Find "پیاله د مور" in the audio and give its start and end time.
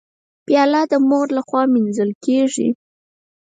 0.45-1.27